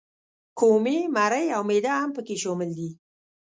کومي، 0.59 0.97
مرۍ 1.15 1.45
او 1.55 1.61
معده 1.69 1.91
هم 2.01 2.09
پکې 2.15 2.35
شامل 2.43 2.69
دي. 2.77 2.89